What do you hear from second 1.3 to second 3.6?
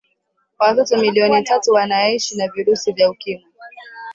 tatu wanaishi na virusi vya ukimwi